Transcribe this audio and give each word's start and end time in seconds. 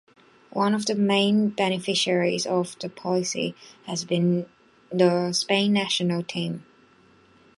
One 0.51 0.73
of 0.73 0.87
the 0.87 0.95
main 0.95 1.49
beneficiaries 1.49 2.47
of 2.47 2.75
the 2.79 2.89
policy 2.89 3.53
has 3.85 4.03
been 4.03 4.49
the 4.91 5.31
Spain 5.31 5.73
national 5.73 6.23
team. 6.23 6.65